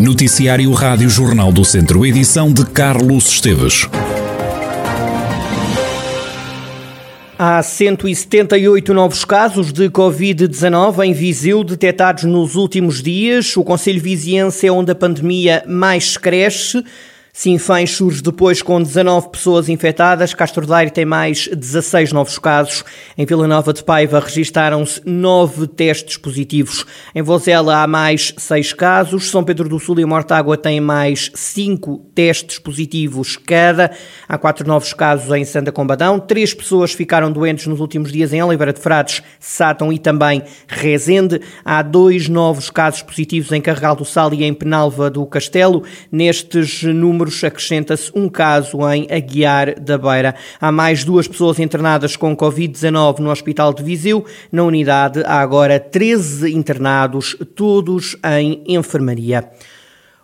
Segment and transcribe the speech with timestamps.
[0.00, 3.86] Noticiário Rádio Jornal do Centro, edição de Carlos Esteves.
[7.38, 13.54] Há 178 novos casos de Covid-19 em Viseu detectados nos últimos dias.
[13.58, 16.82] O Conselho Viziense é onde a pandemia mais cresce.
[17.32, 20.34] Sinfãs surge depois com 19 pessoas infectadas.
[20.34, 22.84] Castro Daire tem mais 16 novos casos.
[23.16, 26.84] Em Vila Nova de Paiva registaram-se 9 testes positivos.
[27.14, 29.30] Em Vozela há mais 6 casos.
[29.30, 33.92] São Pedro do Sul e Mortágua têm mais 5 testes positivos cada.
[34.28, 36.18] Há 4 novos casos em Santa Combadão.
[36.18, 41.40] 3 pessoas ficaram doentes nos últimos dias em Oliveira de Frades, Sátão e também Rezende.
[41.64, 45.84] Há 2 novos casos positivos em Carregal do Sal e em Penalva do Castelo.
[46.10, 50.34] Nestes números números, acrescenta-se um caso em Aguiar da Beira.
[50.58, 54.24] Há mais duas pessoas internadas com Covid-19 no Hospital de Viseu.
[54.50, 59.50] Na unidade há agora 13 internados, todos em enfermaria.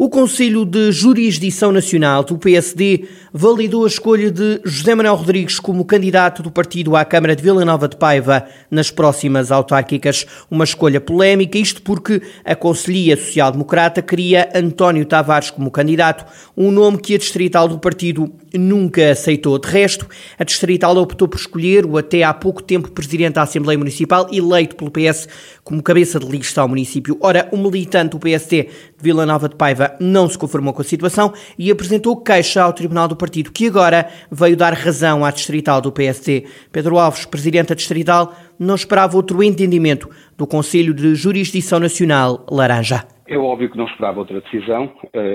[0.00, 5.84] O Conselho de Jurisdição Nacional do PSD validou a escolha de José Manuel Rodrigues como
[5.84, 10.24] candidato do partido à Câmara de Vila Nova de Paiva nas próximas autárquicas.
[10.48, 16.24] Uma escolha polémica, isto porque a Conselhia Social Democrata queria António Tavares como candidato,
[16.56, 19.58] um nome que a distrital do partido nunca aceitou.
[19.58, 20.06] De resto,
[20.38, 24.76] a distrital optou por escolher o até há pouco tempo presidente da Assembleia Municipal, eleito
[24.76, 25.26] pelo PS
[25.64, 27.18] como cabeça de lista ao município.
[27.20, 28.70] Ora, o militante do PSD de
[29.02, 33.08] Vila Nova de Paiva não se conformou com a situação e apresentou queixa ao Tribunal
[33.08, 36.46] do Partido, que agora veio dar razão à distrital do PSD.
[36.72, 43.04] Pedro Alves, presidente da distrital, não esperava outro entendimento do Conselho de Jurisdição Nacional Laranja.
[43.26, 44.90] É óbvio que não esperava outra decisão.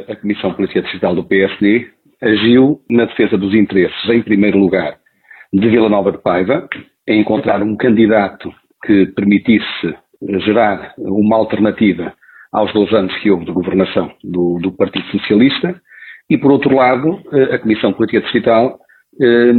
[0.10, 1.88] A Comissão Polícia Distrital do PSD
[2.22, 4.98] agiu na defesa dos interesses, em primeiro lugar,
[5.54, 6.68] de Vila Nova de Paiva,
[7.08, 8.52] em encontrar um candidato
[8.86, 9.96] que permitisse
[10.46, 12.14] gerar uma alternativa
[12.54, 15.76] aos dois anos que houve de governação do, do Partido Socialista,
[16.30, 18.80] e, por outro lado, eh, a Comissão Política Distrital
[19.22, 19.54] eh,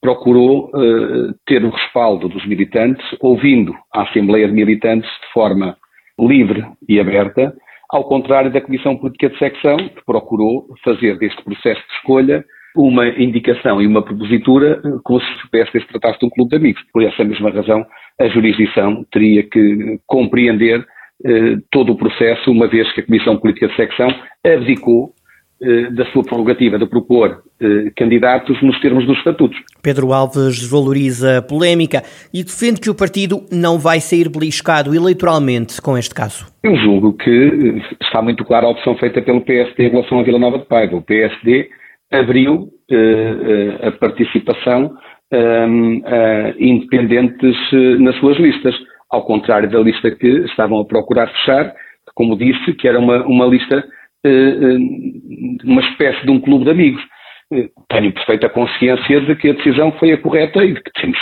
[0.00, 5.76] procurou eh, ter o respaldo dos militantes, ouvindo a Assembleia de Militantes de forma
[6.18, 7.54] livre e aberta,
[7.90, 12.44] ao contrário da Comissão Política de Secção, que procurou fazer deste processo de escolha
[12.76, 16.82] uma indicação e uma propositura como se PSD se tratasse de um clube de amigos.
[16.92, 17.84] Por essa mesma razão,
[18.18, 20.84] a jurisdição teria que compreender eh,
[21.70, 24.08] todo o processo, uma vez que a Comissão Política de Secção
[24.44, 25.14] abdicou
[25.64, 29.56] eh, da sua prerrogativa de propor eh, candidatos nos termos dos estatutos.
[29.80, 32.02] Pedro Alves desvaloriza a polémica
[32.34, 36.48] e defende que o partido não vai sair beliscado eleitoralmente com este caso.
[36.64, 40.38] Eu julgo que está muito clara a opção feita pelo PSD em relação à Vila
[40.40, 40.96] Nova de Paiva.
[40.96, 41.68] O PSD
[42.10, 42.68] abriu
[43.82, 44.96] a participação
[45.32, 47.56] a independentes
[48.00, 48.74] nas suas listas
[49.12, 51.74] ao contrário da lista que estavam a procurar fechar,
[52.14, 53.84] como disse, que era uma, uma lista,
[54.24, 57.02] eh, eh, uma espécie de um clube de amigos.
[57.52, 61.18] Eh, tenho perfeita consciência de que a decisão foi a correta e de que temos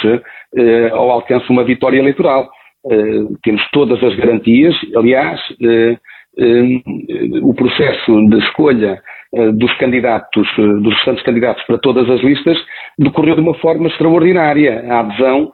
[0.92, 2.48] ao alcance uma vitória eleitoral.
[3.42, 5.40] Temos todas as garantias, aliás,
[7.42, 9.02] o processo de escolha
[9.54, 12.58] dos candidatos, dos restantes candidatos para todas as listas,
[12.98, 14.84] decorreu de uma forma extraordinária.
[14.88, 15.52] A adesão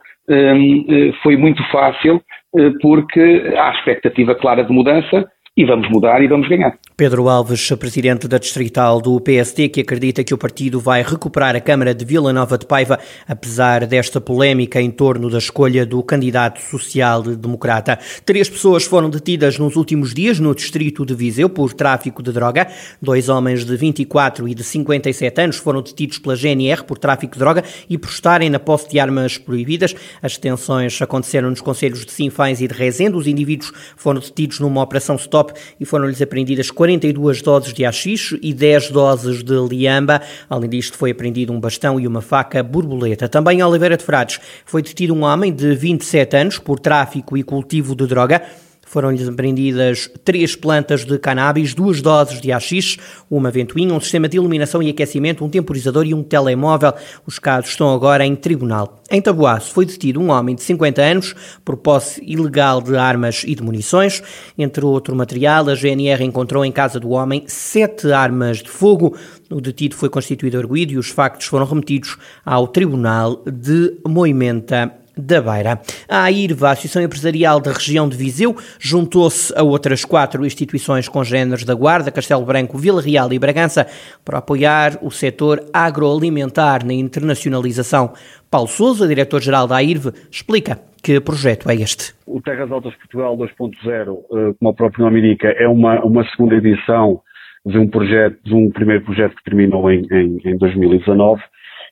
[1.23, 2.23] foi muito fácil
[2.59, 6.79] eh, porque há expectativa clara de mudança e vamos mudar e vamos ganhar.
[6.95, 11.61] Pedro Alves, presidente da distrital do PSD, que acredita que o partido vai recuperar a
[11.61, 16.61] Câmara de Vila Nova de Paiva, apesar desta polémica em torno da escolha do candidato
[16.61, 17.99] social-democrata.
[18.25, 22.67] Três pessoas foram detidas nos últimos dias no distrito de Viseu por tráfico de droga.
[23.01, 27.39] Dois homens de 24 e de 57 anos foram detidos pela GNR por tráfico de
[27.39, 29.95] droga e por estarem na posse de armas proibidas.
[30.23, 33.17] As detenções aconteceram nos conselhos de Sinfães e de Rezende.
[33.17, 35.46] Os indivíduos foram detidos numa operação stop
[35.79, 40.21] e foram-lhes apreendidas 42 doses de haxixe e 10 doses de liamba.
[40.49, 43.29] Além disto, foi apreendido um bastão e uma faca borboleta.
[43.29, 47.43] Também em Oliveira de Frades foi detido um homem de 27 anos por tráfico e
[47.43, 48.43] cultivo de droga.
[48.87, 54.37] Foram-lhes apreendidas três plantas de cannabis, duas doses de haxixe, uma ventoinha, um sistema de
[54.37, 56.95] iluminação e aquecimento, um temporizador e um telemóvel.
[57.27, 59.03] Os casos estão agora em tribunal.
[59.11, 61.35] Em Taboaço foi detido um homem de 50 anos
[61.65, 64.23] por posse ilegal de armas e de munições.
[64.57, 69.17] Entre outro material, a GNR encontrou em casa do homem sete armas de fogo.
[69.51, 75.41] O detido foi constituído arguído e os factos foram remetidos ao Tribunal de Moimenta da
[75.41, 75.81] Beira.
[76.09, 81.65] A AIRVA, a Associação Empresarial da Região de Viseu, juntou-se a outras quatro instituições congêneres
[81.65, 83.87] da Guarda, Castelo Branco, Vila Real e Bragança
[84.25, 88.13] para apoiar o setor agroalimentar na internacionalização.
[88.51, 92.15] Paulo Souza, diretor-geral da AIRVE, explica que projeto é este.
[92.27, 96.57] O Terras Altas Portugal 2.0, eh, como o próprio nome indica, é uma, uma segunda
[96.57, 97.21] edição
[97.65, 101.43] de um projeto, de um primeiro projeto que terminou em, em, em 2019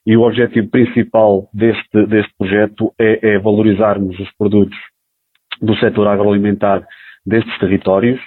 [0.07, 4.79] e o objetivo principal deste, deste projeto é, é valorizarmos os produtos
[5.61, 6.85] do setor agroalimentar
[7.25, 8.21] destes territórios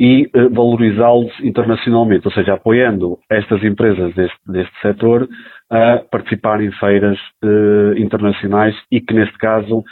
[0.00, 5.28] e eh, valorizá-los internacionalmente, ou seja, apoiando estas empresas deste, deste setor
[5.70, 9.82] a participar em feiras eh, internacionais e que, neste caso,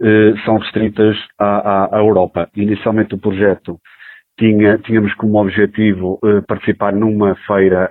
[0.00, 2.48] eh, são restritas à, à, à, Europa.
[2.54, 3.78] Inicialmente o projeto
[4.38, 7.90] tinha, tínhamos como objetivo eh, participar numa feira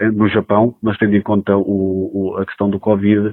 [0.00, 3.32] eh, no Japão, mas tendo em conta o, o, a questão do Covid,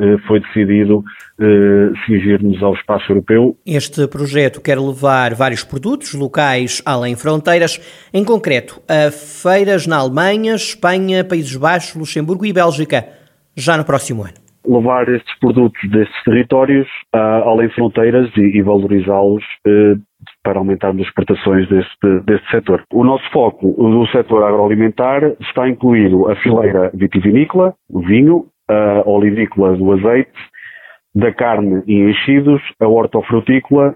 [0.00, 1.04] eh, foi decidido
[1.38, 3.54] eh, cingir-nos ao espaço europeu.
[3.66, 7.78] Este projeto quer levar vários produtos locais além fronteiras,
[8.12, 13.08] em concreto a feiras na Alemanha, Espanha, Países Baixos, Luxemburgo e Bélgica,
[13.54, 14.34] já no próximo ano.
[14.66, 20.00] Levar estes produtos destes territórios uh, além fronteiras e, e valorizá-los uh,
[20.42, 22.82] para aumentarmos as exportações deste, deste setor.
[22.92, 29.76] O nosso foco do setor agroalimentar está incluído a fileira vitivinícola, o vinho, a olivícola
[29.76, 30.32] do azeite,
[31.14, 33.94] da carne e enchidos, a hortofrutícola,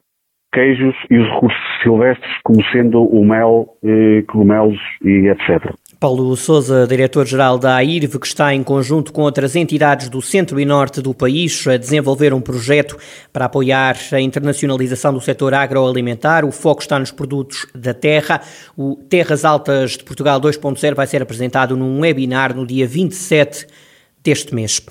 [0.53, 5.75] queijos e os recursos silvestres, como sendo o mel, eh, cogumelos e etc.
[6.05, 10.65] Paulo Souza, diretor-geral da AIRV, que está em conjunto com outras entidades do centro e
[10.67, 12.99] norte do país a desenvolver um projeto
[13.33, 16.45] para apoiar a internacionalização do setor agroalimentar.
[16.45, 18.43] O foco está nos produtos da terra.
[18.77, 23.67] O Terras Altas de Portugal 2.0 vai ser apresentado num webinar no dia 27
[24.23, 24.83] deste mês.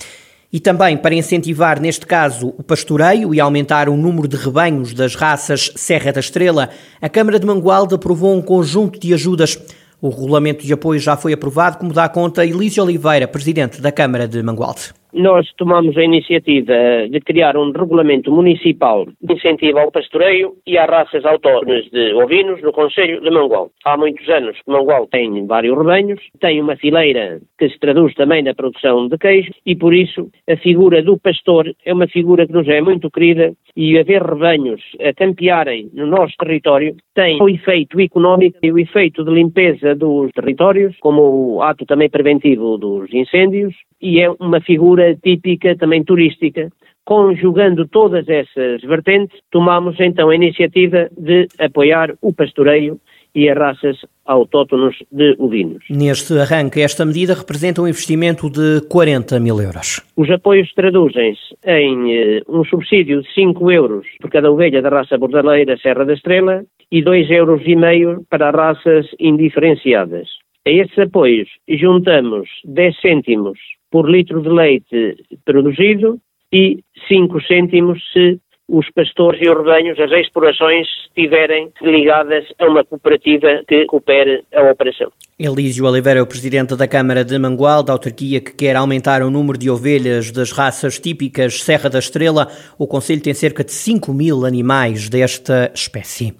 [0.51, 5.13] E também para incentivar, neste caso, o pastoreio e aumentar o número de rebanhos das
[5.13, 9.60] raças Serra da Estrela, a Câmara de Mangualde aprovou um conjunto de ajudas.
[10.04, 14.28] O regulamento de apoio já foi aprovado, como dá conta Elísio Oliveira, presidente da Câmara
[14.28, 16.74] de Mangualde nós tomamos a iniciativa
[17.10, 22.62] de criar um regulamento municipal de incentivo ao pastoreio e às raças autónomas de ovinos
[22.62, 23.69] no Conselho de Mangual.
[23.86, 28.44] Há muitos anos que Mangual tem vários rebanhos, tem uma fileira que se traduz também
[28.44, 32.54] na produção de queijo e, por isso, a figura do pastor é uma figura que
[32.54, 38.00] nos é muito querida e haver rebanhos a campearem no nosso território tem o efeito
[38.00, 43.74] económico e o efeito de limpeza dos territórios, como o ato também preventivo dos incêndios,
[44.01, 46.70] e é uma figura típica também turística.
[47.06, 53.00] Conjugando todas essas vertentes, tomamos então a iniciativa de apoiar o pastoreio
[53.36, 55.84] e as raças autóctonos de ovinos.
[55.90, 60.02] Neste arranque, esta medida representa um investimento de 40 mil euros.
[60.16, 65.18] Os apoios traduzem-se em eh, um subsídio de 5 euros por cada ovelha da raça
[65.18, 70.28] bordaleira Serra da Estrela e 2,5 euros e meio para raças indiferenciadas.
[70.66, 73.60] A esses apoios juntamos 10 cêntimos
[73.94, 76.19] por litro de leite produzido
[76.51, 82.84] e 5 cêntimos se os pastores e os rebanhos, as explorações estiverem ligadas a uma
[82.84, 85.12] cooperativa que coopere a operação.
[85.38, 89.30] Elísio Oliveira é o presidente da Câmara de Mangual, da autarquia que quer aumentar o
[89.30, 92.48] número de ovelhas das raças típicas Serra da Estrela.
[92.80, 96.34] O Conselho tem cerca de 5 mil animais desta espécie.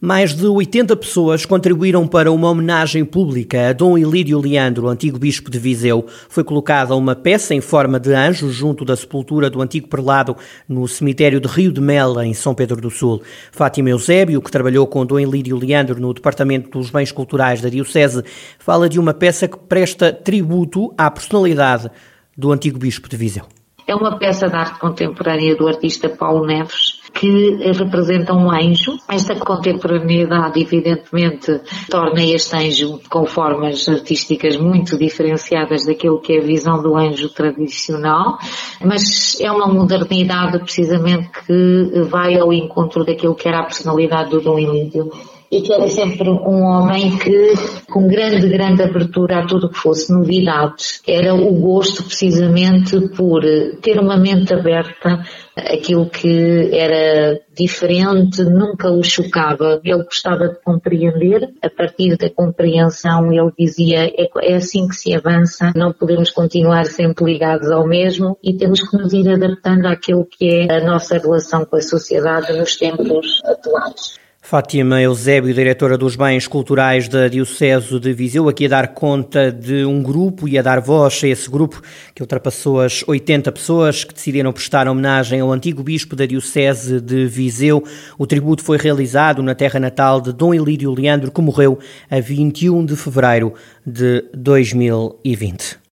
[0.00, 5.50] Mais de 80 pessoas contribuíram para uma homenagem pública a Dom Ilídio Leandro, antigo bispo
[5.50, 6.06] de Viseu.
[6.28, 10.36] Foi colocada uma peça em forma de anjo junto da sepultura do antigo prelado
[10.68, 13.20] no cemitério de Rio de Mel, em São Pedro do Sul.
[13.50, 18.22] Fátima Eusébio, que trabalhou com Dom Ilídio Leandro no Departamento dos Bens Culturais da Diocese,
[18.56, 21.90] fala de uma peça que presta tributo à personalidade
[22.36, 23.46] do antigo bispo de Viseu.
[23.84, 28.96] É uma peça de arte contemporânea do artista Paulo Neves, que representa um anjo.
[29.08, 31.60] Esta contemporaneidade, evidentemente,
[31.90, 37.28] torna este anjo com formas artísticas muito diferenciadas daquilo que é a visão do anjo
[37.30, 38.38] tradicional,
[38.84, 44.40] mas é uma modernidade precisamente que vai ao encontro daquilo que era a personalidade do
[44.40, 45.10] Dom Ilídio
[45.50, 47.54] e que era sempre um homem que,
[47.90, 53.42] com grande, grande abertura a tudo que fosse novidades, era o gosto precisamente por
[53.80, 55.24] ter uma mente aberta
[55.56, 59.80] aquilo que era diferente nunca o chocava.
[59.82, 65.14] Ele gostava de compreender, a partir da compreensão ele dizia é, é assim que se
[65.14, 70.26] avança, não podemos continuar sempre ligados ao mesmo e temos que nos ir adaptando àquilo
[70.26, 74.27] que é a nossa relação com a sociedade nos tempos atuais.
[74.48, 79.84] Fátima Eusébio, diretora dos Bens Culturais da Diocese de Viseu, aqui a dar conta de
[79.84, 81.82] um grupo e a dar voz a esse grupo
[82.14, 87.26] que ultrapassou as 80 pessoas que decidiram prestar homenagem ao antigo bispo da Diocese de
[87.26, 87.84] Viseu.
[88.16, 91.78] O tributo foi realizado na terra natal de Dom Ilídio Leandro, que morreu
[92.10, 93.52] a 21 de fevereiro
[93.84, 95.78] de 2020.